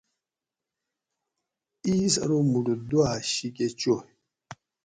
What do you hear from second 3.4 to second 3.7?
کہ